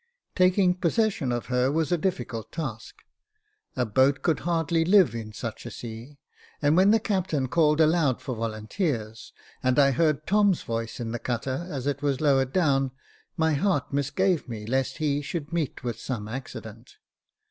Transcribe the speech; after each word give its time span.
Taking 0.35 0.73
possession 0.73 1.31
of 1.31 1.45
her 1.45 1.71
was 1.71 1.91
a 1.91 1.95
difficult 1.99 2.51
task: 2.51 2.95
a 3.75 3.85
boat 3.85 4.23
could 4.23 4.39
hardly 4.39 4.83
live 4.83 5.13
in 5.13 5.31
such 5.31 5.63
a 5.63 5.69
sea; 5.69 6.17
and 6.59 6.75
when 6.75 6.89
the 6.89 6.99
captain 6.99 7.47
called 7.47 7.79
aloud 7.79 8.19
for 8.19 8.35
volunteers, 8.35 9.31
and 9.61 9.77
I 9.77 9.91
heard 9.91 10.25
Tom's 10.25 10.63
voice 10.63 10.99
in 10.99 11.11
the 11.11 11.19
cutter 11.19 11.67
as 11.69 11.85
it 11.85 12.01
was 12.01 12.19
lowering 12.19 12.49
down, 12.49 12.89
my 13.37 13.53
heart 13.53 13.93
misgave 13.93 14.49
me 14.49 14.65
lest 14.65 14.97
he 14.97 15.21
should 15.21 15.53
meet 15.53 15.83
with 15.83 15.99
some 15.99 16.27
accident. 16.27 16.95